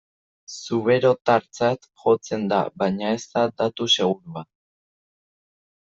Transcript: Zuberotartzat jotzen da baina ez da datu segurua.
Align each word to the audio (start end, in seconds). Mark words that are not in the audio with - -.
Zuberotartzat 0.61 1.85
jotzen 2.05 2.49
da 2.55 2.63
baina 2.85 3.15
ez 3.21 3.23
da 3.37 3.47
datu 3.63 3.91
segurua. 3.99 4.49